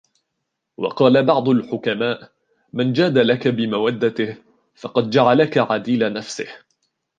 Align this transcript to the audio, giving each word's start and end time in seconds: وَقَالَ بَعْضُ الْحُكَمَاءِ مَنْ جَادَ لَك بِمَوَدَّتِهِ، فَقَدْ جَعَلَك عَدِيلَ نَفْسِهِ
وَقَالَ 0.77 1.25
بَعْضُ 1.25 1.49
الْحُكَمَاءِ 1.49 2.31
مَنْ 2.73 2.93
جَادَ 2.93 3.17
لَك 3.17 3.47
بِمَوَدَّتِهِ، 3.47 4.37
فَقَدْ 4.75 5.09
جَعَلَك 5.09 5.57
عَدِيلَ 5.57 6.13
نَفْسِهِ 6.13 6.47